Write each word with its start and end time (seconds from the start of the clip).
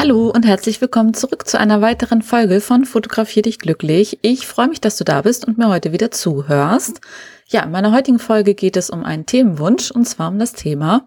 Hallo 0.00 0.30
und 0.30 0.46
herzlich 0.46 0.80
willkommen 0.80 1.12
zurück 1.12 1.46
zu 1.46 1.60
einer 1.60 1.82
weiteren 1.82 2.22
Folge 2.22 2.62
von 2.62 2.86
Fotografier 2.86 3.42
dich 3.42 3.58
glücklich. 3.58 4.18
Ich 4.22 4.46
freue 4.46 4.68
mich, 4.68 4.80
dass 4.80 4.96
du 4.96 5.04
da 5.04 5.20
bist 5.20 5.46
und 5.46 5.58
mir 5.58 5.68
heute 5.68 5.92
wieder 5.92 6.10
zuhörst. 6.10 7.02
Ja, 7.48 7.64
in 7.64 7.70
meiner 7.70 7.92
heutigen 7.92 8.18
Folge 8.18 8.54
geht 8.54 8.78
es 8.78 8.88
um 8.88 9.04
einen 9.04 9.26
Themenwunsch 9.26 9.90
und 9.90 10.06
zwar 10.06 10.28
um 10.28 10.38
das 10.38 10.54
Thema 10.54 11.06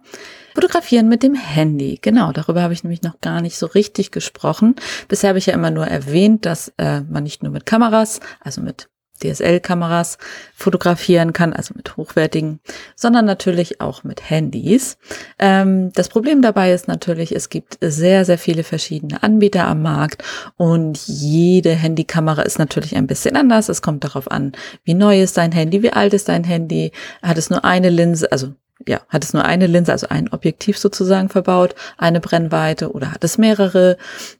Fotografieren 0.53 1.09
mit 1.09 1.23
dem 1.23 1.33
Handy. 1.33 1.97
Genau, 2.03 2.31
darüber 2.33 2.61
habe 2.61 2.73
ich 2.73 2.83
nämlich 2.83 3.01
noch 3.01 3.19
gar 3.19 3.41
nicht 3.41 3.57
so 3.57 3.65
richtig 3.65 4.11
gesprochen. 4.11 4.75
Bisher 5.07 5.29
habe 5.29 5.39
ich 5.39 5.47
ja 5.47 5.55
immer 5.55 5.71
nur 5.71 5.87
erwähnt, 5.87 6.45
dass 6.45 6.71
äh, 6.77 7.01
man 7.01 7.23
nicht 7.23 7.41
nur 7.41 7.51
mit 7.51 7.65
Kameras, 7.65 8.19
also 8.41 8.61
mit 8.61 8.89
DSL-Kameras 9.31 10.17
fotografieren 10.55 11.33
kann, 11.33 11.53
also 11.53 11.73
mit 11.75 11.97
hochwertigen, 11.97 12.59
sondern 12.95 13.25
natürlich 13.25 13.81
auch 13.81 14.03
mit 14.03 14.29
Handys. 14.29 14.97
Ähm, 15.39 15.91
das 15.93 16.09
Problem 16.09 16.41
dabei 16.41 16.73
ist 16.73 16.87
natürlich, 16.87 17.35
es 17.35 17.49
gibt 17.49 17.77
sehr, 17.81 18.25
sehr 18.25 18.37
viele 18.37 18.63
verschiedene 18.63 19.23
Anbieter 19.23 19.67
am 19.67 19.81
Markt 19.81 20.23
und 20.57 20.99
jede 21.07 21.71
Handykamera 21.71 22.43
ist 22.43 22.59
natürlich 22.59 22.95
ein 22.95 23.07
bisschen 23.07 23.35
anders. 23.35 23.69
Es 23.69 23.81
kommt 23.81 24.03
darauf 24.03 24.29
an, 24.31 24.53
wie 24.83 24.93
neu 24.93 25.21
ist 25.21 25.37
dein 25.37 25.51
Handy, 25.51 25.83
wie 25.83 25.93
alt 25.93 26.13
ist 26.13 26.29
dein 26.29 26.43
Handy, 26.43 26.91
hat 27.21 27.37
es 27.37 27.49
nur 27.49 27.63
eine 27.65 27.89
Linse, 27.89 28.31
also 28.31 28.53
ja, 28.87 29.01
hat 29.09 29.23
es 29.23 29.33
nur 29.33 29.45
eine 29.45 29.67
Linse, 29.67 29.91
also 29.91 30.07
ein 30.09 30.29
Objektiv 30.31 30.77
sozusagen 30.77 31.29
verbaut, 31.29 31.75
eine 31.97 32.19
Brennweite 32.19 32.91
oder 32.91 33.11
hat 33.11 33.23
es 33.23 33.37
mehrere? 33.37 33.97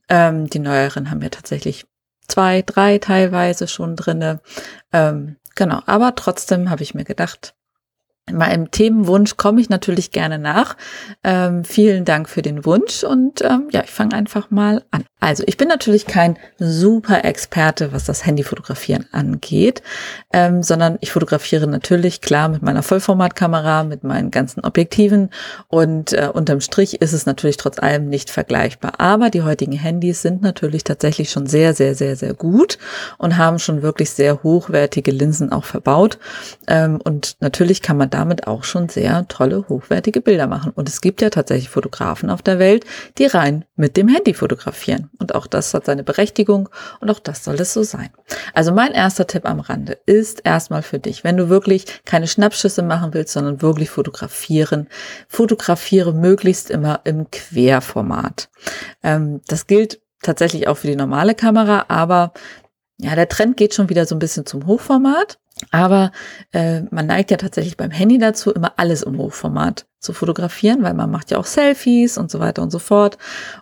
Ähm, 0.09 0.49
die 0.49 0.59
neueren 0.59 1.11
haben 1.11 1.21
ja 1.21 1.29
tatsächlich 1.29 1.85
zwei, 2.27 2.61
drei 2.61 2.97
teilweise 2.97 3.67
schon 3.67 3.95
drinne. 3.95 4.41
Ähm, 4.91 5.37
genau, 5.55 5.81
aber 5.85 6.15
trotzdem 6.15 6.69
habe 6.69 6.83
ich 6.83 6.93
mir 6.93 7.03
gedacht, 7.03 7.55
Meinem 8.31 8.71
Themenwunsch 8.71 9.35
komme 9.35 9.59
ich 9.59 9.69
natürlich 9.69 10.11
gerne 10.11 10.39
nach. 10.39 10.77
Ähm, 11.25 11.65
vielen 11.65 12.05
Dank 12.05 12.29
für 12.29 12.41
den 12.41 12.63
Wunsch 12.63 13.03
und 13.03 13.41
ähm, 13.41 13.67
ja, 13.71 13.83
ich 13.83 13.91
fange 13.91 14.15
einfach 14.15 14.49
mal 14.49 14.85
an. 14.91 15.03
Also 15.23 15.43
ich 15.47 15.55
bin 15.55 15.69
natürlich 15.69 16.05
kein 16.05 16.37
super 16.59 17.23
Experte, 17.23 17.93
was 17.93 18.03
das 18.03 18.25
Handyfotografieren 18.25 19.05
angeht, 19.13 19.81
ähm, 20.33 20.63
sondern 20.63 20.97
ich 20.99 21.13
fotografiere 21.13 21.65
natürlich 21.65 22.19
klar 22.19 22.49
mit 22.49 22.61
meiner 22.61 22.83
Vollformatkamera, 22.83 23.85
mit 23.85 24.03
meinen 24.03 24.31
ganzen 24.31 24.65
Objektiven 24.65 25.29
und 25.69 26.11
äh, 26.11 26.27
unterm 26.27 26.59
Strich 26.59 27.01
ist 27.01 27.13
es 27.13 27.25
natürlich 27.25 27.55
trotz 27.55 27.79
allem 27.79 28.09
nicht 28.09 28.31
vergleichbar. 28.31 28.99
Aber 28.99 29.29
die 29.29 29.43
heutigen 29.43 29.71
Handys 29.71 30.21
sind 30.21 30.41
natürlich 30.41 30.83
tatsächlich 30.83 31.29
schon 31.29 31.47
sehr, 31.47 31.73
sehr, 31.73 31.95
sehr, 31.95 32.17
sehr 32.17 32.33
gut 32.33 32.77
und 33.17 33.37
haben 33.37 33.59
schon 33.59 33.81
wirklich 33.81 34.09
sehr 34.09 34.43
hochwertige 34.43 35.11
Linsen 35.11 35.53
auch 35.53 35.63
verbaut. 35.63 36.17
Ähm, 36.67 36.99
und 37.01 37.37
natürlich 37.39 37.81
kann 37.81 37.95
man 37.95 38.09
damit 38.09 38.45
auch 38.47 38.65
schon 38.65 38.89
sehr 38.89 39.25
tolle, 39.29 39.69
hochwertige 39.69 40.19
Bilder 40.19 40.47
machen. 40.47 40.73
Und 40.75 40.89
es 40.89 40.99
gibt 40.99 41.21
ja 41.21 41.29
tatsächlich 41.29 41.69
Fotografen 41.69 42.29
auf 42.29 42.41
der 42.41 42.59
Welt, 42.59 42.83
die 43.17 43.25
rein 43.25 43.63
mit 43.77 43.95
dem 43.95 44.09
Handy 44.09 44.33
fotografieren. 44.33 45.09
Und 45.19 45.35
auch 45.35 45.47
das 45.47 45.73
hat 45.73 45.85
seine 45.85 46.03
Berechtigung 46.03 46.69
und 46.99 47.09
auch 47.09 47.19
das 47.19 47.43
soll 47.43 47.55
es 47.55 47.73
so 47.73 47.83
sein. 47.83 48.09
Also 48.53 48.71
mein 48.71 48.91
erster 48.91 49.27
Tipp 49.27 49.45
am 49.45 49.59
Rande 49.59 49.99
ist 50.05 50.41
erstmal 50.43 50.81
für 50.81 50.99
dich, 50.99 51.23
wenn 51.23 51.37
du 51.37 51.49
wirklich 51.49 51.85
keine 52.05 52.27
Schnappschüsse 52.27 52.81
machen 52.81 53.13
willst, 53.13 53.33
sondern 53.33 53.61
wirklich 53.61 53.89
fotografieren, 53.89 54.87
fotografiere 55.27 56.13
möglichst 56.13 56.69
immer 56.69 57.01
im 57.03 57.29
Querformat. 57.31 58.49
Ähm, 59.03 59.41
das 59.47 59.67
gilt 59.67 60.01
tatsächlich 60.21 60.67
auch 60.67 60.77
für 60.77 60.87
die 60.87 60.95
normale 60.95 61.35
Kamera, 61.35 61.85
aber 61.89 62.33
ja, 62.97 63.15
der 63.15 63.29
Trend 63.29 63.57
geht 63.57 63.73
schon 63.73 63.89
wieder 63.89 64.05
so 64.05 64.15
ein 64.15 64.19
bisschen 64.19 64.45
zum 64.45 64.65
Hochformat. 64.65 65.39
Aber 65.71 66.11
äh, 66.51 66.81
man 66.89 67.05
neigt 67.05 67.31
ja 67.31 67.37
tatsächlich 67.37 67.77
beim 67.77 67.91
Handy 67.91 68.17
dazu, 68.17 68.51
immer 68.51 68.73
alles 68.77 69.03
im 69.03 69.17
Hochformat 69.17 69.85
zu 70.03 70.11
fotografieren, 70.11 70.83
weil 70.83 70.93
man 70.93 71.09
macht 71.09 71.31
ja 71.31 71.37
auch 71.37 71.45
Selfies 71.45 72.17
und 72.17 72.29
so 72.29 72.39
weiter 72.39 72.61
und 72.61 72.71
so 72.71 72.79
fort. 72.79 73.17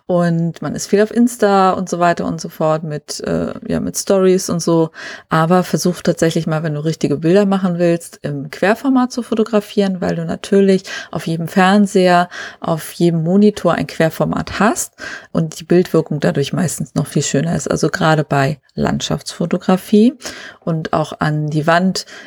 Und 0.06 0.60
man 0.60 0.74
ist 0.74 0.88
viel 0.88 1.00
auf 1.00 1.14
Insta 1.14 1.70
und 1.70 1.88
so 1.88 2.00
weiter 2.00 2.26
und 2.26 2.40
so 2.40 2.48
fort 2.48 2.82
mit, 2.82 3.20
äh, 3.20 3.54
ja, 3.68 3.78
mit 3.78 3.96
Stories 3.96 4.50
und 4.50 4.60
so. 4.60 4.90
Aber 5.28 5.62
versuch 5.62 6.02
tatsächlich 6.02 6.48
mal, 6.48 6.64
wenn 6.64 6.74
du 6.74 6.84
richtige 6.84 7.16
Bilder 7.16 7.46
machen 7.46 7.78
willst, 7.78 8.18
im 8.22 8.50
Querformat 8.50 9.12
zu 9.12 9.22
fotografieren, 9.22 10.00
weil 10.00 10.16
du 10.16 10.24
natürlich 10.24 10.82
auf 11.12 11.28
jedem 11.28 11.46
Fernseher, 11.46 12.28
auf 12.58 12.92
jedem 12.92 13.22
Monitor 13.22 13.74
ein 13.74 13.86
Querformat 13.86 14.58
hast 14.58 14.94
und 15.30 15.60
die 15.60 15.64
Bildwirkung 15.64 16.18
dadurch 16.18 16.52
meistens 16.52 16.96
noch 16.96 17.06
viel 17.06 17.22
schöner 17.22 17.54
ist. 17.54 17.70
Also 17.70 17.88
gerade 17.88 18.24
bei 18.24 18.60
Landschaftsfotografie 18.74 20.14
und 20.60 20.92
auch 20.92 21.12
an 21.20 21.48
die 21.48 21.68
Wand 21.68 21.81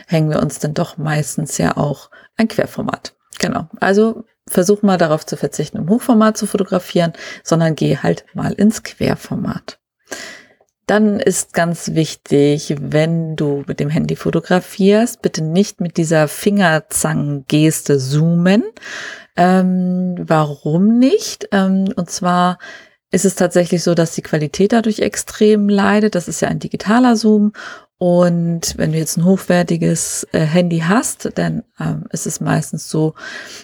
hängen 0.07 0.29
wir 0.29 0.41
uns 0.41 0.59
dann 0.59 0.73
doch 0.73 0.97
meistens 0.97 1.57
ja 1.57 1.77
auch 1.77 2.09
ein 2.37 2.47
Querformat. 2.47 3.15
Genau. 3.39 3.67
Also 3.79 4.25
versuch 4.47 4.81
mal 4.81 4.97
darauf 4.97 5.25
zu 5.25 5.37
verzichten, 5.37 5.77
im 5.77 5.89
Hochformat 5.89 6.37
zu 6.37 6.45
fotografieren, 6.45 7.13
sondern 7.43 7.75
geh 7.75 7.97
halt 7.97 8.25
mal 8.33 8.53
ins 8.53 8.83
Querformat. 8.83 9.79
Dann 10.87 11.19
ist 11.19 11.53
ganz 11.53 11.95
wichtig, 11.95 12.75
wenn 12.79 13.35
du 13.35 13.63
mit 13.67 13.79
dem 13.79 13.89
Handy 13.89 14.15
fotografierst, 14.15 15.21
bitte 15.23 15.43
nicht 15.43 15.81
mit 15.81 15.97
dieser 15.97 16.27
Fingerzangengeste 16.27 17.97
zoomen. 17.97 18.63
Ähm, 19.35 20.15
warum 20.19 20.99
nicht? 20.99 21.47
Ähm, 21.51 21.91
und 21.95 22.11
zwar 22.11 22.59
ist 23.09 23.25
es 23.25 23.35
tatsächlich 23.35 23.81
so, 23.81 23.95
dass 23.95 24.13
die 24.13 24.21
Qualität 24.21 24.73
dadurch 24.73 24.99
extrem 24.99 25.69
leidet. 25.69 26.13
Das 26.13 26.27
ist 26.27 26.41
ja 26.41 26.49
ein 26.49 26.59
digitaler 26.59 27.15
Zoom 27.15 27.53
und 28.07 28.77
wenn 28.77 28.91
du 28.91 28.99
jetzt 28.99 29.17
ein 29.17 29.25
hochwertiges 29.25 30.27
äh, 30.31 30.41
Handy 30.41 30.83
hast, 30.87 31.31
dann 31.39 31.63
ähm, 31.79 32.03
ist 32.11 32.27
es 32.27 32.39
meistens 32.39 32.87
so, 32.87 33.15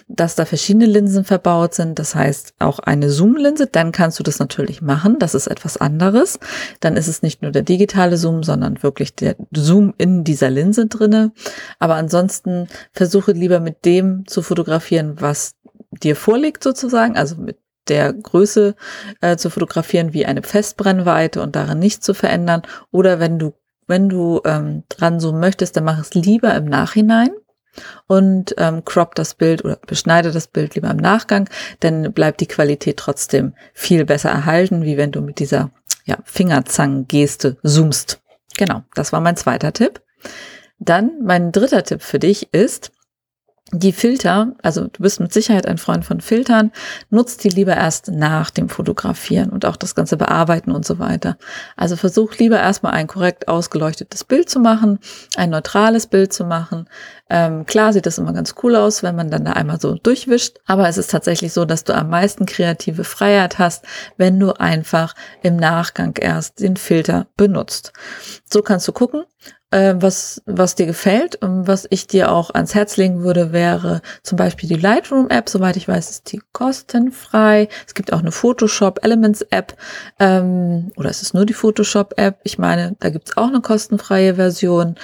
dass 0.08 0.34
da 0.34 0.46
verschiedene 0.46 0.86
Linsen 0.86 1.22
verbaut 1.22 1.74
sind. 1.74 2.00
Das 2.00 2.16
heißt 2.16 2.54
auch 2.58 2.80
eine 2.80 3.08
Zoom-Linse, 3.08 3.68
dann 3.68 3.92
kannst 3.92 4.18
du 4.18 4.24
das 4.24 4.40
natürlich 4.40 4.82
machen. 4.82 5.20
Das 5.20 5.36
ist 5.36 5.46
etwas 5.46 5.76
anderes. 5.76 6.40
Dann 6.80 6.96
ist 6.96 7.06
es 7.06 7.22
nicht 7.22 7.42
nur 7.42 7.52
der 7.52 7.62
digitale 7.62 8.16
Zoom, 8.16 8.42
sondern 8.42 8.82
wirklich 8.82 9.14
der 9.14 9.36
Zoom 9.52 9.94
in 9.96 10.24
dieser 10.24 10.50
Linse 10.50 10.86
drinne. 10.86 11.30
Aber 11.78 11.94
ansonsten 11.94 12.66
versuche 12.92 13.30
lieber 13.30 13.60
mit 13.60 13.84
dem 13.84 14.26
zu 14.26 14.42
fotografieren, 14.42 15.20
was 15.20 15.54
dir 15.92 16.16
vorliegt 16.16 16.64
sozusagen, 16.64 17.16
also 17.16 17.36
mit 17.36 17.58
der 17.86 18.12
Größe 18.12 18.74
äh, 19.20 19.36
zu 19.36 19.50
fotografieren 19.50 20.12
wie 20.12 20.26
eine 20.26 20.42
Festbrennweite 20.42 21.40
und 21.42 21.54
darin 21.54 21.78
nichts 21.78 22.04
zu 22.04 22.12
verändern. 22.12 22.62
Oder 22.90 23.20
wenn 23.20 23.38
du 23.38 23.52
wenn 23.92 24.08
du 24.08 24.40
ähm, 24.46 24.84
dran 24.88 25.20
so 25.20 25.34
möchtest, 25.34 25.76
dann 25.76 25.84
mach 25.84 26.00
es 26.00 26.14
lieber 26.14 26.54
im 26.54 26.64
Nachhinein 26.64 27.28
und 28.06 28.54
ähm, 28.56 28.86
crop 28.86 29.14
das 29.14 29.34
Bild 29.34 29.66
oder 29.66 29.78
beschneide 29.86 30.32
das 30.32 30.46
Bild 30.46 30.74
lieber 30.74 30.90
im 30.90 30.96
Nachgang, 30.96 31.46
dann 31.80 32.14
bleibt 32.14 32.40
die 32.40 32.46
Qualität 32.46 32.96
trotzdem 32.96 33.52
viel 33.74 34.06
besser 34.06 34.30
erhalten, 34.30 34.82
wie 34.82 34.96
wenn 34.96 35.12
du 35.12 35.20
mit 35.20 35.40
dieser 35.40 35.72
ja, 36.06 36.16
Fingerzangengeste 36.24 37.58
zoomst. 37.62 38.22
Genau, 38.56 38.82
das 38.94 39.12
war 39.12 39.20
mein 39.20 39.36
zweiter 39.36 39.74
Tipp. 39.74 40.00
Dann 40.78 41.10
mein 41.22 41.52
dritter 41.52 41.84
Tipp 41.84 42.00
für 42.00 42.18
dich 42.18 42.54
ist, 42.54 42.92
die 43.74 43.92
Filter, 43.92 44.52
also 44.62 44.86
du 44.86 45.02
bist 45.02 45.18
mit 45.18 45.32
Sicherheit 45.32 45.66
ein 45.66 45.78
Freund 45.78 46.04
von 46.04 46.20
Filtern, 46.20 46.72
nutzt 47.08 47.42
die 47.42 47.48
lieber 47.48 47.74
erst 47.74 48.08
nach 48.08 48.50
dem 48.50 48.68
Fotografieren 48.68 49.48
und 49.48 49.64
auch 49.64 49.76
das 49.76 49.94
ganze 49.94 50.18
Bearbeiten 50.18 50.70
und 50.70 50.84
so 50.84 50.98
weiter. 50.98 51.38
Also 51.74 51.96
versuch 51.96 52.36
lieber 52.36 52.60
erstmal 52.60 52.92
ein 52.92 53.06
korrekt 53.06 53.48
ausgeleuchtetes 53.48 54.24
Bild 54.24 54.50
zu 54.50 54.60
machen, 54.60 54.98
ein 55.36 55.48
neutrales 55.48 56.06
Bild 56.06 56.34
zu 56.34 56.44
machen. 56.44 56.86
Ähm, 57.30 57.64
klar 57.64 57.94
sieht 57.94 58.04
das 58.04 58.18
immer 58.18 58.34
ganz 58.34 58.54
cool 58.62 58.76
aus, 58.76 59.02
wenn 59.02 59.16
man 59.16 59.30
dann 59.30 59.46
da 59.46 59.52
einmal 59.52 59.80
so 59.80 59.94
durchwischt, 59.94 60.58
aber 60.66 60.86
es 60.86 60.98
ist 60.98 61.10
tatsächlich 61.10 61.54
so, 61.54 61.64
dass 61.64 61.84
du 61.84 61.94
am 61.94 62.10
meisten 62.10 62.44
kreative 62.44 63.04
Freiheit 63.04 63.58
hast, 63.58 63.86
wenn 64.18 64.38
du 64.38 64.52
einfach 64.52 65.14
im 65.42 65.56
Nachgang 65.56 66.14
erst 66.20 66.60
den 66.60 66.76
Filter 66.76 67.26
benutzt. 67.38 67.94
So 68.44 68.60
kannst 68.60 68.86
du 68.86 68.92
gucken, 68.92 69.24
was, 69.72 70.42
was 70.46 70.74
dir 70.74 70.86
gefällt. 70.86 71.36
Und 71.36 71.66
was 71.66 71.86
ich 71.90 72.06
dir 72.06 72.30
auch 72.30 72.50
ans 72.50 72.74
Herz 72.74 72.96
legen 72.96 73.22
würde, 73.22 73.52
wäre 73.52 74.02
zum 74.22 74.36
Beispiel 74.36 74.68
die 74.68 74.76
Lightroom-App. 74.76 75.48
Soweit 75.48 75.76
ich 75.76 75.88
weiß, 75.88 76.10
ist 76.10 76.32
die 76.32 76.42
kostenfrei. 76.52 77.68
Es 77.86 77.94
gibt 77.94 78.12
auch 78.12 78.20
eine 78.20 78.32
Photoshop 78.32 79.04
Elements-App. 79.04 79.76
Ähm, 80.18 80.92
oder 80.96 81.10
ist 81.10 81.22
es 81.22 81.34
nur 81.34 81.46
die 81.46 81.54
Photoshop-App? 81.54 82.40
Ich 82.44 82.58
meine, 82.58 82.96
da 83.00 83.10
gibt's 83.10 83.36
auch 83.36 83.48
eine 83.48 83.60
kostenfreie 83.60 84.34
Version. 84.34 84.96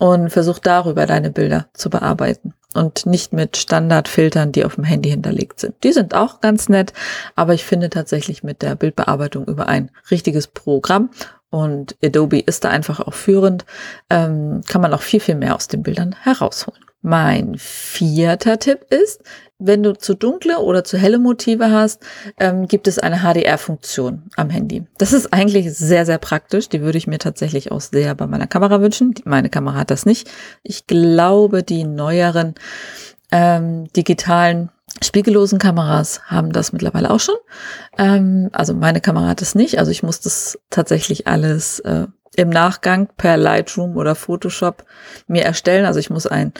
Und 0.00 0.30
versuch 0.30 0.58
darüber 0.58 1.06
deine 1.06 1.30
Bilder 1.30 1.66
zu 1.72 1.88
bearbeiten 1.88 2.52
und 2.74 3.06
nicht 3.06 3.32
mit 3.32 3.56
Standardfiltern, 3.56 4.52
die 4.52 4.64
auf 4.64 4.74
dem 4.74 4.84
Handy 4.84 5.10
hinterlegt 5.10 5.60
sind. 5.60 5.74
Die 5.84 5.92
sind 5.92 6.14
auch 6.14 6.40
ganz 6.40 6.68
nett, 6.68 6.92
aber 7.36 7.54
ich 7.54 7.64
finde 7.64 7.88
tatsächlich 7.88 8.42
mit 8.42 8.62
der 8.62 8.74
Bildbearbeitung 8.74 9.46
über 9.46 9.68
ein 9.68 9.90
richtiges 10.10 10.48
Programm 10.48 11.10
und 11.54 11.94
Adobe 12.02 12.40
ist 12.40 12.64
da 12.64 12.70
einfach 12.70 12.98
auch 12.98 13.14
führend, 13.14 13.64
ähm, 14.10 14.62
kann 14.66 14.80
man 14.80 14.92
auch 14.92 15.02
viel, 15.02 15.20
viel 15.20 15.36
mehr 15.36 15.54
aus 15.54 15.68
den 15.68 15.84
Bildern 15.84 16.16
herausholen. 16.20 16.80
Mein 17.00 17.54
vierter 17.58 18.58
Tipp 18.58 18.86
ist, 18.90 19.22
wenn 19.60 19.84
du 19.84 19.92
zu 19.96 20.14
dunkle 20.14 20.58
oder 20.58 20.82
zu 20.82 20.98
helle 20.98 21.20
Motive 21.20 21.70
hast, 21.70 22.02
ähm, 22.40 22.66
gibt 22.66 22.88
es 22.88 22.98
eine 22.98 23.18
HDR-Funktion 23.18 24.24
am 24.34 24.50
Handy. 24.50 24.82
Das 24.98 25.12
ist 25.12 25.32
eigentlich 25.32 25.72
sehr, 25.72 26.04
sehr 26.04 26.18
praktisch. 26.18 26.68
Die 26.70 26.80
würde 26.80 26.98
ich 26.98 27.06
mir 27.06 27.20
tatsächlich 27.20 27.70
auch 27.70 27.80
sehr 27.80 28.16
bei 28.16 28.26
meiner 28.26 28.48
Kamera 28.48 28.80
wünschen. 28.80 29.14
Meine 29.24 29.48
Kamera 29.48 29.76
hat 29.76 29.92
das 29.92 30.06
nicht. 30.06 30.28
Ich 30.64 30.88
glaube, 30.88 31.62
die 31.62 31.84
neueren 31.84 32.56
ähm, 33.30 33.84
digitalen 33.92 34.70
spiegellosen 35.02 35.58
Kameras 35.58 36.22
haben 36.26 36.52
das 36.52 36.72
mittlerweile 36.72 37.10
auch 37.10 37.20
schon. 37.20 37.36
Ähm, 37.98 38.50
also 38.52 38.74
meine 38.74 39.00
Kamera 39.00 39.28
hat 39.28 39.42
es 39.42 39.54
nicht. 39.54 39.78
Also 39.78 39.90
ich 39.90 40.02
muss 40.02 40.20
das 40.20 40.58
tatsächlich 40.70 41.26
alles 41.26 41.80
äh, 41.80 42.06
im 42.36 42.50
Nachgang 42.50 43.08
per 43.16 43.36
Lightroom 43.36 43.96
oder 43.96 44.14
Photoshop 44.14 44.84
mir 45.26 45.44
erstellen. 45.44 45.84
Also 45.84 46.00
ich 46.00 46.10
muss 46.10 46.26
ein 46.26 46.52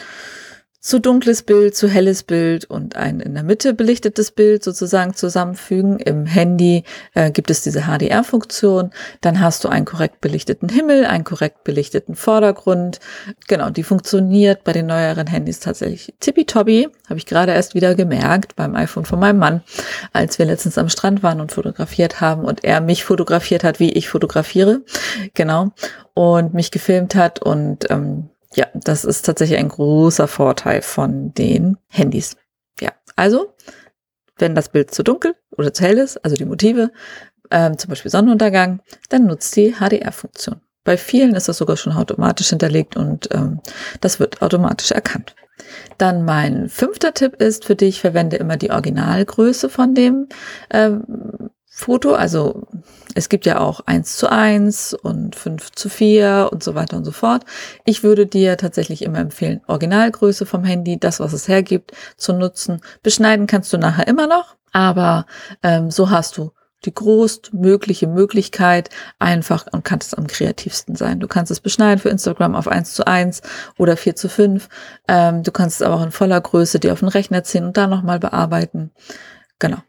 zu 0.85 0.99
dunkles 0.99 1.41
Bild, 1.41 1.75
zu 1.75 1.87
helles 1.87 2.21
Bild 2.21 2.65
und 2.65 2.95
ein 2.95 3.19
in 3.19 3.33
der 3.33 3.41
Mitte 3.41 3.73
belichtetes 3.73 4.29
Bild 4.29 4.63
sozusagen 4.63 5.15
zusammenfügen. 5.15 5.97
Im 5.97 6.27
Handy 6.27 6.83
äh, 7.15 7.31
gibt 7.31 7.49
es 7.49 7.63
diese 7.63 7.85
HDR-Funktion. 7.87 8.91
Dann 9.21 9.39
hast 9.39 9.63
du 9.63 9.67
einen 9.67 9.85
korrekt 9.85 10.21
belichteten 10.21 10.69
Himmel, 10.69 11.05
einen 11.07 11.23
korrekt 11.23 11.63
belichteten 11.63 12.13
Vordergrund. 12.13 12.99
Genau, 13.47 13.71
die 13.71 13.81
funktioniert 13.81 14.63
bei 14.63 14.73
den 14.73 14.85
neueren 14.85 15.25
Handys 15.25 15.59
tatsächlich 15.59 16.13
tippitoppi. 16.19 16.87
Habe 17.09 17.17
ich 17.17 17.25
gerade 17.25 17.53
erst 17.53 17.73
wieder 17.73 17.95
gemerkt 17.95 18.55
beim 18.55 18.75
iPhone 18.75 19.05
von 19.05 19.19
meinem 19.19 19.39
Mann, 19.39 19.63
als 20.13 20.37
wir 20.37 20.45
letztens 20.45 20.77
am 20.77 20.89
Strand 20.89 21.23
waren 21.23 21.41
und 21.41 21.51
fotografiert 21.51 22.21
haben 22.21 22.45
und 22.45 22.63
er 22.63 22.79
mich 22.79 23.05
fotografiert 23.05 23.63
hat, 23.63 23.79
wie 23.79 23.91
ich 23.93 24.07
fotografiere. 24.07 24.81
Genau. 25.33 25.71
Und 26.13 26.53
mich 26.53 26.69
gefilmt 26.69 27.15
hat 27.15 27.41
und 27.41 27.89
ähm, 27.89 28.29
ja, 28.55 28.67
das 28.73 29.05
ist 29.05 29.25
tatsächlich 29.25 29.59
ein 29.59 29.69
großer 29.69 30.27
Vorteil 30.27 30.81
von 30.81 31.33
den 31.33 31.77
Handys. 31.87 32.37
Ja, 32.79 32.91
also, 33.15 33.53
wenn 34.37 34.55
das 34.55 34.69
Bild 34.69 34.93
zu 34.93 35.03
dunkel 35.03 35.35
oder 35.51 35.73
zu 35.73 35.83
hell 35.83 35.97
ist, 35.97 36.17
also 36.23 36.35
die 36.35 36.45
Motive, 36.45 36.91
ähm, 37.51 37.77
zum 37.77 37.89
Beispiel 37.89 38.11
Sonnenuntergang, 38.11 38.81
dann 39.09 39.27
nutzt 39.27 39.55
die 39.55 39.75
HDR-Funktion. 39.75 40.61
Bei 40.83 40.97
vielen 40.97 41.35
ist 41.35 41.47
das 41.47 41.57
sogar 41.57 41.77
schon 41.77 41.93
automatisch 41.93 42.49
hinterlegt 42.49 42.95
und 42.95 43.29
ähm, 43.33 43.59
das 44.01 44.19
wird 44.19 44.41
automatisch 44.41 44.91
erkannt. 44.91 45.35
Dann 45.97 46.25
mein 46.25 46.69
fünfter 46.69 47.13
Tipp 47.13 47.41
ist 47.41 47.65
für 47.65 47.75
dich, 47.75 48.01
verwende 48.01 48.37
immer 48.37 48.57
die 48.57 48.71
Originalgröße 48.71 49.69
von 49.69 49.95
dem 49.95 50.27
ähm, 50.69 51.49
Foto. 51.77 52.13
Also 52.13 52.63
es 53.15 53.27
gibt 53.27 53.45
ja 53.45 53.59
auch 53.59 53.81
eins 53.81 54.15
zu 54.15 54.31
eins 54.31 54.93
und 54.93 55.35
fünf 55.35 55.73
zu 55.73 55.89
vier 55.89 56.49
und 56.53 56.63
so 56.63 56.73
weiter 56.73 56.95
und 56.95 57.03
so 57.03 57.11
fort. 57.11 57.43
Ich 57.83 58.01
würde 58.01 58.25
dir 58.25 58.55
tatsächlich 58.55 59.01
immer 59.01 59.19
empfehlen, 59.19 59.59
Originalgröße 59.67 60.45
vom 60.45 60.63
Handy, 60.63 60.97
das, 60.97 61.19
was 61.19 61.33
es 61.33 61.49
hergibt, 61.49 61.91
zu 62.15 62.31
nutzen. 62.31 62.79
Beschneiden 63.03 63.45
kannst 63.45 63.73
du 63.73 63.77
nachher 63.77 64.07
immer 64.07 64.25
noch, 64.25 64.55
aber 64.71 65.25
ähm, 65.63 65.91
so 65.91 66.09
hast 66.09 66.37
du 66.37 66.51
die 66.85 66.93
größtmögliche 66.93 68.07
Möglichkeit 68.07 68.89
einfach 69.19 69.65
und 69.69 69.83
kannst 69.83 70.13
es 70.13 70.17
am 70.17 70.27
kreativsten 70.27 70.95
sein. 70.95 71.19
Du 71.19 71.27
kannst 71.27 71.51
es 71.51 71.59
beschneiden 71.59 71.99
für 71.99 72.09
Instagram 72.09 72.55
auf 72.55 72.69
eins 72.69 72.93
zu 72.93 73.05
eins 73.05 73.41
oder 73.77 73.97
vier 73.97 74.15
zu 74.15 74.29
fünf. 74.29 74.69
Ähm, 75.09 75.43
du 75.43 75.51
kannst 75.51 75.81
es 75.81 75.85
aber 75.85 75.95
auch 75.95 76.03
in 76.03 76.11
voller 76.11 76.39
Größe 76.39 76.79
dir 76.79 76.93
auf 76.93 76.99
den 77.01 77.09
Rechner 77.09 77.43
ziehen 77.43 77.65
und 77.65 77.75
da 77.75 77.87
nochmal 77.87 78.19
bearbeiten. 78.19 78.91
Genau. 79.59 79.79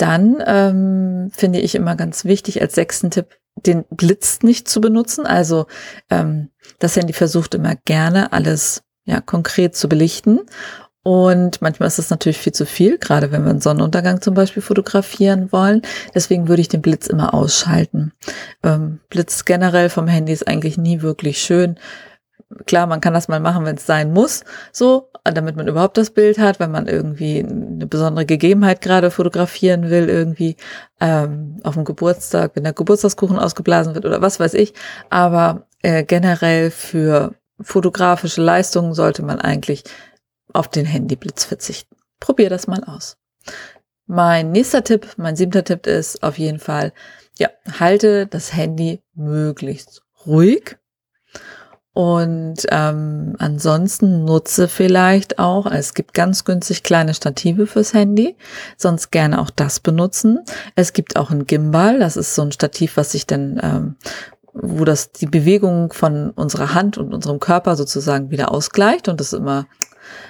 Dann 0.00 0.42
ähm, 0.46 1.30
finde 1.30 1.60
ich 1.60 1.74
immer 1.74 1.94
ganz 1.94 2.24
wichtig 2.24 2.62
als 2.62 2.74
sechsten 2.74 3.10
Tipp, 3.10 3.36
den 3.66 3.84
Blitz 3.90 4.38
nicht 4.42 4.66
zu 4.66 4.80
benutzen. 4.80 5.26
Also 5.26 5.66
ähm, 6.08 6.48
das 6.78 6.96
Handy 6.96 7.12
versucht 7.12 7.54
immer 7.54 7.76
gerne 7.76 8.32
alles 8.32 8.82
ja 9.04 9.20
konkret 9.20 9.76
zu 9.76 9.90
belichten. 9.90 10.40
Und 11.02 11.60
manchmal 11.60 11.86
ist 11.86 11.98
das 11.98 12.08
natürlich 12.08 12.38
viel 12.38 12.54
zu 12.54 12.64
viel, 12.64 12.96
gerade 12.96 13.30
wenn 13.30 13.44
wir 13.44 13.50
einen 13.50 13.60
Sonnenuntergang 13.60 14.22
zum 14.22 14.32
Beispiel 14.32 14.62
fotografieren 14.62 15.52
wollen. 15.52 15.82
Deswegen 16.14 16.48
würde 16.48 16.62
ich 16.62 16.68
den 16.68 16.80
Blitz 16.80 17.06
immer 17.06 17.34
ausschalten. 17.34 18.12
Ähm, 18.62 19.00
Blitz 19.10 19.44
generell 19.44 19.90
vom 19.90 20.08
Handy 20.08 20.32
ist 20.32 20.48
eigentlich 20.48 20.78
nie 20.78 21.02
wirklich 21.02 21.42
schön 21.42 21.78
klar, 22.66 22.86
man 22.86 23.00
kann 23.00 23.14
das 23.14 23.28
mal 23.28 23.40
machen, 23.40 23.64
wenn 23.64 23.76
es 23.76 23.86
sein 23.86 24.12
muss, 24.12 24.44
so, 24.72 25.10
damit 25.24 25.56
man 25.56 25.68
überhaupt 25.68 25.96
das 25.96 26.10
Bild 26.10 26.38
hat, 26.38 26.60
wenn 26.60 26.70
man 26.70 26.86
irgendwie 26.86 27.40
eine 27.40 27.86
besondere 27.86 28.26
Gegebenheit 28.26 28.80
gerade 28.80 29.10
fotografieren 29.10 29.90
will, 29.90 30.08
irgendwie 30.08 30.56
ähm, 31.00 31.60
auf 31.62 31.74
dem 31.74 31.84
Geburtstag, 31.84 32.52
wenn 32.54 32.64
der 32.64 32.72
Geburtstagskuchen 32.72 33.38
ausgeblasen 33.38 33.94
wird 33.94 34.04
oder 34.04 34.22
was 34.22 34.40
weiß 34.40 34.54
ich. 34.54 34.74
Aber 35.10 35.66
äh, 35.82 36.04
generell 36.04 36.70
für 36.70 37.34
fotografische 37.60 38.42
Leistungen 38.42 38.94
sollte 38.94 39.22
man 39.22 39.40
eigentlich 39.40 39.84
auf 40.52 40.68
den 40.68 40.86
Handyblitz 40.86 41.44
verzichten. 41.44 41.96
Probier 42.18 42.50
das 42.50 42.66
mal 42.66 42.82
aus. 42.84 43.16
Mein 44.06 44.50
nächster 44.50 44.82
Tipp, 44.82 45.06
mein 45.16 45.36
siebter 45.36 45.62
Tipp 45.62 45.86
ist 45.86 46.22
auf 46.22 46.36
jeden 46.38 46.58
Fall, 46.58 46.92
ja, 47.38 47.48
halte 47.78 48.26
das 48.26 48.54
Handy 48.54 49.02
möglichst 49.14 50.02
ruhig 50.26 50.79
und 51.92 52.58
ähm, 52.70 53.34
ansonsten 53.38 54.24
nutze 54.24 54.68
vielleicht 54.68 55.40
auch, 55.40 55.66
es 55.66 55.94
gibt 55.94 56.14
ganz 56.14 56.44
günstig 56.44 56.84
kleine 56.84 57.14
Stative 57.14 57.66
fürs 57.66 57.94
Handy, 57.94 58.36
sonst 58.76 59.10
gerne 59.10 59.40
auch 59.40 59.50
das 59.50 59.80
benutzen. 59.80 60.38
Es 60.76 60.92
gibt 60.92 61.16
auch 61.16 61.30
ein 61.30 61.46
Gimbal, 61.46 61.98
das 61.98 62.16
ist 62.16 62.34
so 62.36 62.42
ein 62.42 62.52
Stativ, 62.52 62.96
was 62.96 63.12
sich 63.12 63.26
dann, 63.26 63.60
ähm, 63.62 63.96
wo 64.52 64.84
das 64.84 65.10
die 65.10 65.26
Bewegung 65.26 65.92
von 65.92 66.30
unserer 66.30 66.74
Hand 66.74 66.96
und 66.96 67.12
unserem 67.12 67.40
Körper 67.40 67.74
sozusagen 67.74 68.30
wieder 68.30 68.52
ausgleicht 68.52 69.08
und 69.08 69.18
das 69.20 69.32
ist 69.32 69.38
immer 69.38 69.66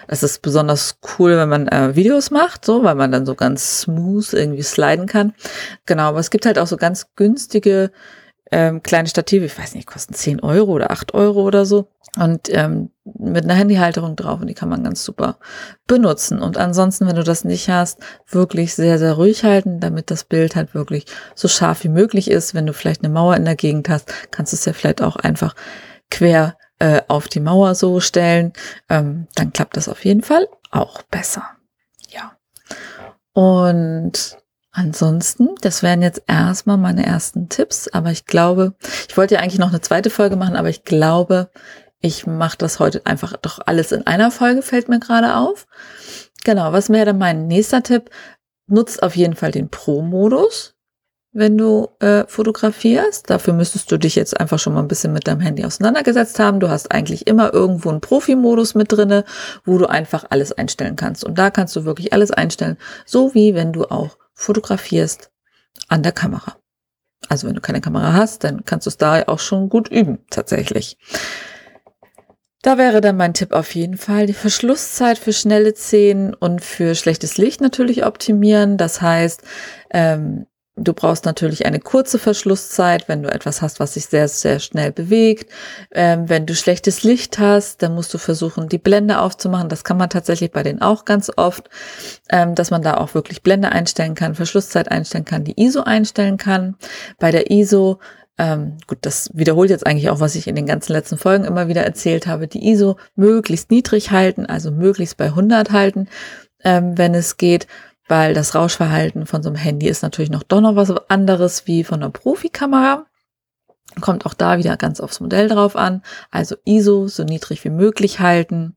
es 0.09 0.23
ist 0.23 0.43
besonders 0.43 0.99
cool, 1.19 1.37
wenn 1.37 1.49
man 1.49 1.69
äh, 1.69 1.95
Videos 1.95 2.31
macht, 2.31 2.65
so, 2.65 2.83
weil 2.83 2.97
man 2.97 3.13
dann 3.13 3.25
so 3.25 3.35
ganz 3.35 3.83
smooth 3.83 4.33
irgendwie 4.33 4.63
sliden 4.63 5.07
kann. 5.07 5.33
Genau, 5.87 6.05
aber 6.05 6.19
es 6.19 6.31
gibt 6.31 6.45
halt 6.45 6.59
auch 6.59 6.67
so 6.67 6.77
ganz 6.77 7.15
günstige 7.17 7.91
ähm, 8.53 8.83
kleine 8.83 9.09
Stative, 9.09 9.45
ich 9.45 9.59
weiß 9.59 9.75
nicht, 9.75 9.87
kosten 9.87 10.15
10 10.15 10.41
Euro 10.41 10.73
oder 10.73 10.91
8 10.91 11.15
Euro 11.15 11.43
oder 11.43 11.65
so. 11.65 11.89
Und 12.17 12.49
ähm, 12.53 12.91
mit 13.05 13.45
einer 13.45 13.55
Handyhalterung 13.55 14.17
drauf 14.17 14.41
und 14.41 14.49
die 14.49 14.55
kann 14.55 14.69
man 14.69 14.83
ganz 14.83 15.05
super 15.05 15.39
benutzen. 15.87 16.41
Und 16.43 16.59
ansonsten, 16.59 17.07
wenn 17.07 17.15
du 17.15 17.23
das 17.23 17.45
nicht 17.45 17.69
hast, 17.69 18.01
wirklich 18.29 18.75
sehr, 18.75 18.99
sehr 18.99 19.13
ruhig 19.13 19.45
halten, 19.45 19.79
damit 19.79 20.11
das 20.11 20.25
Bild 20.25 20.57
halt 20.57 20.75
wirklich 20.75 21.07
so 21.37 21.47
scharf 21.47 21.85
wie 21.85 21.89
möglich 21.89 22.29
ist. 22.29 22.53
Wenn 22.53 22.67
du 22.67 22.73
vielleicht 22.73 23.05
eine 23.05 23.13
Mauer 23.13 23.37
in 23.37 23.45
der 23.45 23.55
Gegend 23.55 23.89
hast, 23.89 24.13
kannst 24.33 24.53
du 24.53 24.57
es 24.57 24.65
ja 24.65 24.73
vielleicht 24.73 25.03
auch 25.03 25.17
einfach 25.17 25.55
quer 26.11 26.57
äh, 26.81 27.03
auf 27.07 27.29
die 27.29 27.41
Mauer 27.41 27.77
so 27.77 28.01
stellen. 28.01 28.53
Ähm, 28.89 29.29
dann 29.37 29.53
klappt 29.53 29.77
das 29.77 29.89
auf 29.89 30.05
jeden 30.05 30.23
Fall 30.23 30.49
auch 30.73 31.03
besser. 31.03 31.45
Ja. 32.09 32.37
Und 33.33 34.37
Ansonsten, 34.81 35.51
das 35.61 35.83
wären 35.83 36.01
jetzt 36.01 36.23
erstmal 36.27 36.79
meine 36.79 37.05
ersten 37.05 37.51
Tipps, 37.51 37.89
aber 37.89 38.13
ich 38.13 38.25
glaube, 38.25 38.73
ich 39.11 39.15
wollte 39.15 39.35
ja 39.35 39.43
eigentlich 39.43 39.59
noch 39.59 39.69
eine 39.69 39.83
zweite 39.83 40.09
Folge 40.09 40.37
machen, 40.37 40.57
aber 40.57 40.71
ich 40.71 40.85
glaube, 40.85 41.51
ich 42.01 42.27
mache 42.27 42.57
das 42.57 42.81
heute 42.81 43.05
einfach 43.05 43.37
doch 43.37 43.59
alles 43.67 43.93
in 43.93 44.07
einer 44.07 44.31
Folge, 44.31 44.63
fällt 44.63 44.89
mir 44.89 44.99
gerade 44.99 45.37
auf. 45.37 45.67
Genau, 46.45 46.73
was 46.73 46.89
wäre 46.89 47.05
dann 47.05 47.19
mein 47.19 47.47
nächster 47.47 47.83
Tipp? 47.83 48.09
Nutzt 48.69 49.03
auf 49.03 49.17
jeden 49.17 49.37
Fall 49.37 49.51
den 49.51 49.69
Pro-Modus, 49.69 50.77
wenn 51.33 51.59
du 51.59 51.91
äh, 51.99 52.25
fotografierst. 52.27 53.29
Dafür 53.29 53.53
müsstest 53.53 53.93
du 53.93 53.99
dich 53.99 54.15
jetzt 54.15 54.41
einfach 54.41 54.59
schon 54.59 54.73
mal 54.73 54.81
ein 54.81 54.89
bisschen 54.89 55.13
mit 55.13 55.29
deinem 55.29 55.41
Handy 55.41 55.63
auseinandergesetzt 55.63 56.39
haben. 56.39 56.59
Du 56.59 56.71
hast 56.71 56.91
eigentlich 56.91 57.27
immer 57.27 57.53
irgendwo 57.53 57.91
einen 57.91 58.01
Profi-Modus 58.01 58.75
mit 58.75 58.91
drinne, 58.91 59.27
wo 59.67 59.77
du 59.77 59.91
einfach 59.91 60.25
alles 60.31 60.53
einstellen 60.53 60.97
kannst. 60.97 61.23
Und 61.23 61.37
da 61.37 61.51
kannst 61.51 61.77
du 61.77 61.85
wirklich 61.85 62.15
alles 62.15 62.31
einstellen, 62.31 62.79
so 63.05 63.35
wie 63.35 63.55
wenn 63.55 63.75
du 63.75 63.85
auch 63.85 64.17
fotografierst 64.41 65.31
an 65.89 66.03
der 66.03 66.13
Kamera. 66.13 66.57
Also 67.29 67.47
wenn 67.47 67.55
du 67.55 67.61
keine 67.61 67.81
Kamera 67.81 68.15
hast, 68.15 68.45
dann 68.45 68.65
kannst 68.65 68.87
du 68.87 68.91
es 68.91 68.97
da 68.97 69.23
auch 69.27 69.39
schon 69.39 69.69
gut 69.69 69.89
üben, 69.89 70.19
tatsächlich. 70.31 70.97
Da 72.63 72.77
wäre 72.77 73.01
dann 73.01 73.17
mein 73.17 73.35
Tipp 73.35 73.53
auf 73.53 73.75
jeden 73.75 73.97
Fall 73.97 74.27
die 74.27 74.35
Verschlusszeit 74.35 75.19
für 75.19 75.33
schnelle 75.33 75.75
Szenen 75.75 76.35
und 76.35 76.63
für 76.63 76.95
schlechtes 76.95 77.39
Licht 77.39 77.61
natürlich 77.61 78.05
optimieren. 78.05 78.77
Das 78.77 79.01
heißt, 79.01 79.43
ähm, 79.91 80.47
Du 80.83 80.95
brauchst 80.95 81.27
natürlich 81.27 81.67
eine 81.67 81.79
kurze 81.79 82.19
Verschlusszeit, 82.19 83.07
wenn 83.07 83.23
du 83.23 83.31
etwas 83.31 83.61
hast, 83.61 83.81
was 83.81 83.95
sich 83.95 84.07
sehr, 84.07 84.29
sehr 84.29 84.61
schnell 84.61 84.93
bewegt. 84.93 85.53
Ähm, 85.93 86.29
wenn 86.31 86.47
du 86.47 86.55
schlechtes 86.55 87.03
Licht 87.03 87.39
hast, 87.39 87.83
dann 87.83 87.95
musst 87.95 88.15
du 88.15 88.19
versuchen, 88.19 88.71
die 88.71 88.79
Blende 88.79 89.21
aufzumachen. 89.21 89.69
Das 89.69 89.85
kann 89.85 89.99
man 89.99 90.09
tatsächlich 90.09 90.53
bei 90.53 90.63
denen 90.63 90.81
auch 90.81 91.05
ganz 91.05 91.31
oft, 91.37 91.69
ähm, 92.31 92.55
dass 92.55 92.71
man 92.71 92.81
da 92.81 92.97
auch 92.97 93.13
wirklich 93.13 93.43
Blende 93.43 93.71
einstellen 93.71 94.15
kann, 94.15 94.35
Verschlusszeit 94.35 94.91
einstellen 94.91 95.27
kann, 95.27 95.45
die 95.45 95.63
ISO 95.63 95.83
einstellen 95.83 96.39
kann. 96.39 96.77
Bei 97.19 97.31
der 97.31 97.51
ISO 97.51 98.01
ähm, 98.39 98.79
gut, 98.87 98.99
das 99.03 99.29
wiederholt 99.35 99.69
jetzt 99.69 99.87
eigentlich 99.87 100.09
auch, 100.09 100.21
was 100.21 100.35
ich 100.35 100.47
in 100.47 100.55
den 100.55 100.65
ganzen 100.65 100.95
letzten 100.95 101.19
Folgen 101.19 101.45
immer 101.45 101.69
wieder 101.69 101.85
erzählt 101.85 102.27
habe. 102.27 102.49
Die 102.49 102.71
ISO 102.71 102.97
möglichst 103.15 103.71
niedrig 103.71 104.13
halten, 104.13 104.47
also 104.47 104.71
möglichst 104.71 105.19
bei 105.19 105.27
100 105.27 105.73
halten, 105.73 106.09
ähm, 106.65 106.97
wenn 106.97 107.15
es 107.15 107.37
geht 107.37 107.67
weil 108.11 108.35
das 108.35 108.57
Rauschverhalten 108.57 109.25
von 109.25 109.43
so 109.43 109.49
einem 109.49 109.57
Handy 109.57 109.89
ist 109.89 110.03
natürlich 110.03 110.31
noch 110.31 110.43
doch 110.43 110.61
noch 110.61 110.75
was 110.75 110.93
anderes 111.09 111.67
wie 111.67 111.85
von 111.85 112.03
einer 112.03 112.11
Profikamera. 112.11 113.07
Kommt 114.01 114.27
auch 114.27 114.35
da 114.35 114.59
wieder 114.59 114.77
ganz 114.77 115.01
aufs 115.01 115.21
Modell 115.21 115.49
drauf 115.49 115.77
an. 115.77 116.03
Also 116.31 116.57
ISO 116.65 117.07
so 117.07 117.23
niedrig 117.23 117.65
wie 117.65 117.71
möglich 117.71 118.19
halten. 118.21 118.77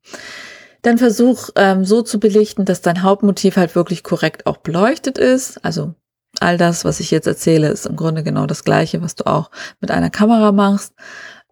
Dann 0.84 0.98
versuch 1.00 1.50
ähm, 1.56 1.84
so 1.84 2.04
zu 2.04 2.20
belichten, 2.20 2.66
dass 2.66 2.82
dein 2.82 3.02
Hauptmotiv 3.02 3.58
halt 3.58 3.76
wirklich 3.76 4.04
korrekt 4.04 4.46
auch 4.46 4.58
beleuchtet 4.58 5.18
ist. 5.18 5.64
Also 5.66 5.96
all 6.40 6.58
das, 6.58 6.86
was 6.86 7.00
ich 7.00 7.10
jetzt 7.10 7.28
erzähle, 7.28 7.70
ist 7.70 7.88
im 7.88 7.96
Grunde 7.96 8.24
genau 8.24 8.46
das 8.46 8.64
gleiche, 8.64 9.02
was 9.02 9.16
du 9.16 9.26
auch 9.26 9.50
mit 9.80 9.90
einer 9.90 10.10
Kamera 10.10 10.52
machst. 10.52 10.94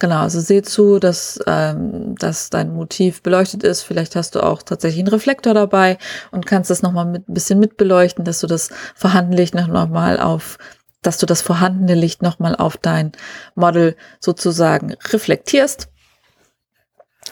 Genau, 0.02 0.22
also 0.22 0.40
seh 0.40 0.64
zu, 0.64 0.98
dass, 0.98 1.40
ähm, 1.46 2.16
dass 2.18 2.50
dein 2.50 2.74
Motiv 2.74 3.22
beleuchtet 3.22 3.62
ist. 3.62 3.84
Vielleicht 3.84 4.16
hast 4.16 4.34
du 4.34 4.42
auch 4.42 4.64
tatsächlich 4.64 5.02
einen 5.02 5.10
Reflektor 5.10 5.54
dabei 5.54 6.00
und 6.32 6.48
kannst 6.48 6.72
das 6.72 6.82
nochmal 6.82 7.06
mit 7.06 7.30
ein 7.30 7.36
bisschen 7.36 7.60
mitbeleuchten, 7.60 8.26
dass 8.26 8.40
du 8.40 8.48
das 8.48 8.72
vorhandene 8.96 9.38
Licht 9.40 9.54
nochmal 9.54 10.20
auf, 10.20 10.58
dass 11.04 11.20
du 11.20 11.28
das 11.28 11.44
vorhandene 11.44 11.94
Licht 11.94 12.24
nochmal 12.24 12.56
auf 12.56 12.78
dein 12.78 13.12
Model 13.54 13.96
sozusagen 14.20 14.96
reflektierst. 15.14 15.88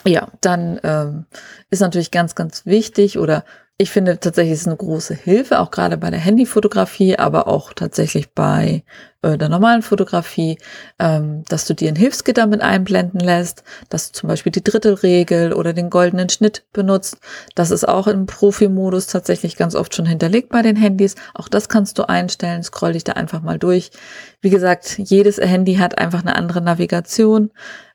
Ja, 0.05 0.27
dann 0.39 0.79
ähm, 0.83 1.25
ist 1.71 1.79
natürlich 1.79 2.11
ganz, 2.11 2.35
ganz 2.35 2.67
wichtig 2.67 3.17
oder 3.17 3.45
ich 3.81 3.91
finde 3.91 4.19
tatsächlich 4.19 4.55
ist 4.55 4.67
eine 4.67 4.75
große 4.75 5.13
Hilfe, 5.13 5.59
auch 5.61 5.71
gerade 5.71 5.95
bei 5.95 6.09
der 6.09 6.19
Handyfotografie, 6.19 7.17
aber 7.17 7.47
auch 7.47 7.71
tatsächlich 7.71 8.33
bei 8.33 8.83
äh, 9.21 9.37
der 9.37 9.47
normalen 9.47 9.83
Fotografie, 9.83 10.57
ähm, 10.99 11.45
dass 11.47 11.65
du 11.65 11.73
dir 11.73 11.87
ein 11.87 11.95
Hilfsgitter 11.95 12.45
mit 12.45 12.59
einblenden 12.59 13.21
lässt, 13.21 13.63
dass 13.87 14.11
du 14.11 14.19
zum 14.19 14.27
Beispiel 14.27 14.51
die 14.51 14.65
Drittelregel 14.65 15.53
oder 15.53 15.71
den 15.71 15.89
goldenen 15.89 16.27
Schnitt 16.27 16.65
benutzt. 16.73 17.19
Das 17.55 17.71
ist 17.71 17.87
auch 17.87 18.07
im 18.07 18.25
Profi-Modus 18.25 19.07
tatsächlich 19.07 19.55
ganz 19.55 19.75
oft 19.75 19.95
schon 19.95 20.05
hinterlegt 20.05 20.49
bei 20.49 20.61
den 20.61 20.75
Handys. 20.75 21.15
Auch 21.33 21.47
das 21.47 21.69
kannst 21.69 21.97
du 21.99 22.09
einstellen. 22.09 22.63
Scroll 22.63 22.93
dich 22.93 23.05
da 23.05 23.13
einfach 23.13 23.41
mal 23.41 23.59
durch. 23.59 23.91
Wie 24.41 24.49
gesagt, 24.49 24.97
jedes 24.97 25.37
Handy 25.37 25.75
hat 25.75 25.97
einfach 25.97 26.19
eine 26.21 26.35
andere 26.35 26.59
Navigation. 26.59 27.51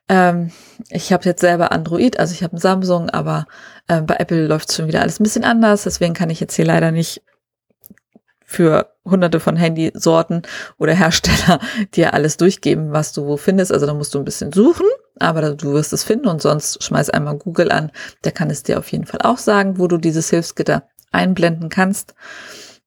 Ähm, 0.08 0.50
ich 0.90 1.12
habe 1.12 1.24
jetzt 1.24 1.40
selber 1.40 1.72
Android, 1.72 2.18
also 2.18 2.32
ich 2.34 2.42
habe 2.42 2.56
ein 2.56 2.60
Samsung, 2.60 3.10
aber 3.10 3.46
äh, 3.88 4.02
bei 4.02 4.16
Apple 4.16 4.46
läuft 4.46 4.72
schon 4.72 4.86
wieder 4.86 5.00
alles 5.00 5.20
ein 5.20 5.24
bisschen 5.24 5.44
anders. 5.44 5.84
Deswegen 5.84 6.14
kann 6.14 6.30
ich 6.30 6.40
jetzt 6.40 6.54
hier 6.54 6.66
leider 6.66 6.90
nicht 6.90 7.22
für 8.44 8.94
hunderte 9.04 9.40
von 9.40 9.56
Handysorten 9.56 10.42
oder 10.78 10.94
Hersteller 10.94 11.60
dir 11.94 12.14
alles 12.14 12.36
durchgeben, 12.36 12.92
was 12.92 13.12
du 13.12 13.26
wo 13.26 13.36
findest. 13.36 13.72
Also 13.72 13.86
da 13.86 13.94
musst 13.94 14.14
du 14.14 14.18
ein 14.18 14.24
bisschen 14.24 14.52
suchen, 14.52 14.86
aber 15.18 15.54
du 15.54 15.72
wirst 15.72 15.92
es 15.92 16.04
finden 16.04 16.28
und 16.28 16.40
sonst 16.40 16.82
schmeiß 16.82 17.10
einmal 17.10 17.36
Google 17.36 17.72
an. 17.72 17.90
Der 18.24 18.32
kann 18.32 18.50
es 18.50 18.62
dir 18.62 18.78
auf 18.78 18.88
jeden 18.92 19.06
Fall 19.06 19.20
auch 19.22 19.38
sagen, 19.38 19.78
wo 19.78 19.88
du 19.88 19.98
dieses 19.98 20.30
Hilfsgitter 20.30 20.88
einblenden 21.10 21.68
kannst. 21.68 22.14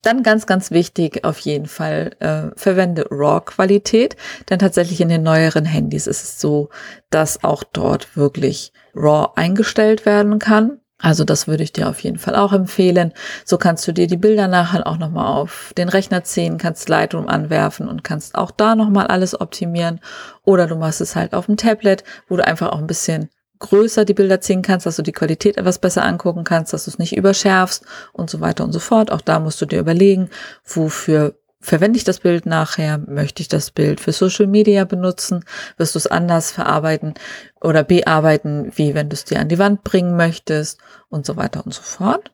Dann 0.07 0.23
ganz, 0.23 0.45
ganz 0.45 0.71
wichtig 0.71 1.25
auf 1.25 1.37
jeden 1.39 1.65
Fall, 1.65 2.11
äh, 2.19 2.57
verwende 2.57 3.07
RAW-Qualität, 3.11 4.15
denn 4.49 4.57
tatsächlich 4.57 5.01
in 5.01 5.09
den 5.09 5.21
neueren 5.21 5.65
Handys 5.65 6.07
ist 6.07 6.23
es 6.23 6.39
so, 6.39 6.69
dass 7.09 7.43
auch 7.43 7.65
dort 7.65 8.15
wirklich 8.15 8.71
RAW 8.95 9.33
eingestellt 9.35 10.05
werden 10.05 10.39
kann. 10.39 10.79
Also 10.97 11.25
das 11.25 11.49
würde 11.49 11.63
ich 11.63 11.73
dir 11.73 11.89
auf 11.89 11.99
jeden 11.99 12.19
Fall 12.19 12.37
auch 12.37 12.53
empfehlen. 12.53 13.11
So 13.43 13.57
kannst 13.57 13.85
du 13.85 13.91
dir 13.91 14.07
die 14.07 14.15
Bilder 14.15 14.47
nachher 14.47 14.87
auch 14.87 14.97
nochmal 14.97 15.27
auf 15.27 15.73
den 15.77 15.89
Rechner 15.89 16.23
ziehen, 16.23 16.57
kannst 16.57 16.87
Lightroom 16.87 17.27
anwerfen 17.27 17.89
und 17.89 18.05
kannst 18.05 18.35
auch 18.35 18.51
da 18.51 18.77
nochmal 18.77 19.07
alles 19.07 19.41
optimieren. 19.41 19.99
Oder 20.45 20.67
du 20.67 20.77
machst 20.77 21.01
es 21.01 21.17
halt 21.17 21.33
auf 21.33 21.47
dem 21.47 21.57
Tablet, 21.57 22.05
wo 22.29 22.37
du 22.37 22.47
einfach 22.47 22.71
auch 22.71 22.79
ein 22.79 22.87
bisschen 22.87 23.27
größer 23.59 24.05
die 24.05 24.13
Bilder 24.13 24.41
ziehen 24.41 24.61
kannst, 24.61 24.85
dass 24.85 24.95
du 24.95 25.01
die 25.01 25.11
Qualität 25.11 25.57
etwas 25.57 25.79
besser 25.79 26.03
angucken 26.03 26.43
kannst, 26.43 26.73
dass 26.73 26.85
du 26.85 26.91
es 26.91 26.99
nicht 26.99 27.15
überschärfst 27.15 27.83
und 28.13 28.29
so 28.29 28.41
weiter 28.41 28.63
und 28.63 28.73
so 28.73 28.79
fort. 28.79 29.11
Auch 29.11 29.21
da 29.21 29.39
musst 29.39 29.61
du 29.61 29.65
dir 29.65 29.79
überlegen, 29.79 30.29
wofür 30.65 31.35
verwende 31.59 31.97
ich 31.97 32.03
das 32.03 32.19
Bild 32.19 32.45
nachher? 32.45 32.97
Möchte 32.97 33.41
ich 33.41 33.47
das 33.47 33.71
Bild 33.71 33.99
für 33.99 34.11
Social 34.11 34.47
Media 34.47 34.85
benutzen? 34.85 35.43
Wirst 35.77 35.95
du 35.95 35.99
es 35.99 36.07
anders 36.07 36.51
verarbeiten 36.51 37.15
oder 37.61 37.83
bearbeiten, 37.83 38.71
wie 38.75 38.93
wenn 38.93 39.09
du 39.09 39.15
es 39.15 39.25
dir 39.25 39.39
an 39.39 39.49
die 39.49 39.59
Wand 39.59 39.83
bringen 39.83 40.15
möchtest 40.15 40.79
und 41.09 41.25
so 41.25 41.35
weiter 41.35 41.65
und 41.65 41.73
so 41.73 41.81
fort? 41.81 42.31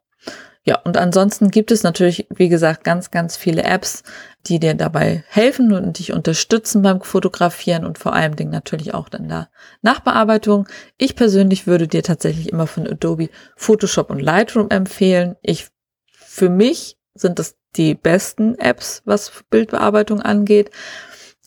Ja, 0.66 0.80
und 0.86 0.96
ansonsten 0.96 1.52
gibt 1.52 1.72
es 1.72 1.84
natürlich, 1.84 2.26
wie 2.30 2.48
gesagt, 2.48 2.86
ganz, 2.86 3.12
ganz 3.12 3.36
viele 3.36 3.64
Apps, 3.64 4.04
die 4.46 4.60
dir 4.60 4.74
dabei 4.76 5.26
helfen 5.28 5.74
und 5.74 6.00
dich 6.00 6.14
unterstützen 6.14 6.82
beim 6.82 7.02
Fotografieren 7.02 7.86
und 7.86 7.98
vor 7.98 8.14
allem 8.14 8.38
Dingen 8.38 8.52
natürlich 8.52 8.94
auch 8.94 9.10
in 9.12 9.28
der 9.28 9.50
Nachbearbeitung. 9.82 10.68
Ich 10.98 11.18
persönlich 11.18 11.68
würde 11.68 11.90
dir 11.90 12.02
tatsächlich 12.02 12.50
immer 12.50 12.66
von 12.66 12.88
Adobe 12.88 13.30
Photoshop 13.58 14.10
und 14.10 14.22
Lightroom 14.22 14.70
empfehlen. 14.70 15.36
Ich, 15.42 15.68
für 16.14 16.50
mich 16.50 16.98
sind 17.14 17.40
das 17.40 17.58
die 17.76 17.94
besten 17.94 18.58
Apps, 18.58 19.02
was 19.04 19.44
Bildbearbeitung 19.50 20.22
angeht. 20.22 20.72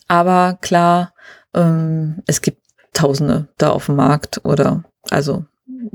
Aber 0.07 0.59
klar, 0.61 1.13
ähm, 1.55 2.21
es 2.27 2.41
gibt 2.41 2.61
Tausende 2.93 3.47
da 3.57 3.69
auf 3.69 3.87
dem 3.87 3.95
Markt 3.95 4.41
oder 4.43 4.83
also 5.11 5.45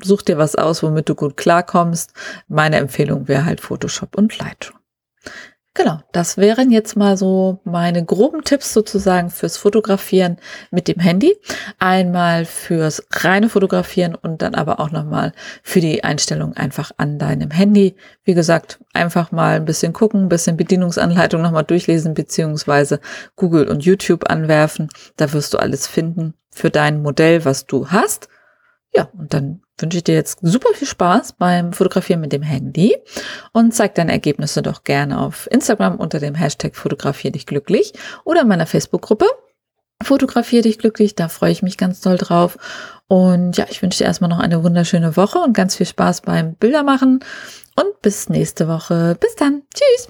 such 0.02 0.22
dir 0.22 0.38
was 0.38 0.56
aus, 0.56 0.82
womit 0.82 1.08
du 1.08 1.14
gut 1.14 1.36
klarkommst. 1.36 2.12
Meine 2.48 2.76
Empfehlung 2.76 3.28
wäre 3.28 3.44
halt 3.44 3.60
Photoshop 3.60 4.16
und 4.16 4.38
Lightroom. 4.38 4.78
Genau, 5.74 6.00
das 6.12 6.36
wären 6.36 6.70
jetzt 6.70 6.96
mal 6.96 7.16
so 7.16 7.60
meine 7.64 8.04
groben 8.04 8.44
Tipps 8.44 8.74
sozusagen 8.74 9.30
fürs 9.30 9.56
Fotografieren 9.56 10.36
mit 10.70 10.86
dem 10.86 10.98
Handy. 10.98 11.34
Einmal 11.78 12.44
fürs 12.44 13.02
reine 13.10 13.48
Fotografieren 13.48 14.14
und 14.14 14.42
dann 14.42 14.54
aber 14.54 14.80
auch 14.80 14.90
nochmal 14.90 15.32
für 15.62 15.80
die 15.80 16.04
Einstellung 16.04 16.52
einfach 16.52 16.90
an 16.98 17.18
deinem 17.18 17.50
Handy. 17.50 17.96
Wie 18.22 18.34
gesagt, 18.34 18.80
einfach 18.92 19.32
mal 19.32 19.56
ein 19.56 19.64
bisschen 19.64 19.94
gucken, 19.94 20.24
ein 20.24 20.28
bisschen 20.28 20.58
Bedienungsanleitung 20.58 21.40
nochmal 21.40 21.64
durchlesen, 21.64 22.12
beziehungsweise 22.12 23.00
Google 23.36 23.66
und 23.68 23.82
YouTube 23.82 24.28
anwerfen. 24.28 24.88
Da 25.16 25.32
wirst 25.32 25.54
du 25.54 25.58
alles 25.58 25.86
finden 25.86 26.34
für 26.50 26.68
dein 26.68 27.00
Modell, 27.00 27.46
was 27.46 27.64
du 27.64 27.88
hast. 27.88 28.28
Ja, 28.94 29.08
und 29.18 29.32
dann 29.32 29.62
wünsche 29.78 29.98
ich 29.98 30.04
dir 30.04 30.14
jetzt 30.14 30.38
super 30.42 30.72
viel 30.74 30.88
Spaß 30.88 31.34
beim 31.34 31.72
Fotografieren 31.72 32.20
mit 32.20 32.32
dem 32.32 32.42
Handy 32.42 32.96
und 33.52 33.74
zeig 33.74 33.94
deine 33.94 34.12
Ergebnisse 34.12 34.62
doch 34.62 34.84
gerne 34.84 35.20
auf 35.20 35.48
Instagram 35.50 35.96
unter 35.96 36.20
dem 36.20 36.34
Hashtag 36.34 36.76
Fotografier 36.76 37.32
dich 37.32 37.46
glücklich 37.46 37.92
oder 38.24 38.42
in 38.42 38.48
meiner 38.48 38.66
Facebook-Gruppe 38.66 39.26
Fotografier 40.02 40.62
dich 40.62 40.78
glücklich, 40.78 41.14
da 41.14 41.28
freue 41.28 41.52
ich 41.52 41.62
mich 41.62 41.78
ganz 41.78 42.00
doll 42.00 42.16
drauf. 42.16 42.58
Und 43.08 43.56
ja, 43.56 43.66
ich 43.68 43.82
wünsche 43.82 43.98
dir 43.98 44.04
erstmal 44.04 44.30
noch 44.30 44.38
eine 44.38 44.62
wunderschöne 44.62 45.16
Woche 45.16 45.38
und 45.38 45.54
ganz 45.54 45.76
viel 45.76 45.86
Spaß 45.86 46.22
beim 46.22 46.54
Bildermachen 46.54 47.20
und 47.76 48.02
bis 48.02 48.28
nächste 48.28 48.68
Woche. 48.68 49.16
Bis 49.20 49.34
dann. 49.36 49.62
Tschüss. 49.74 50.08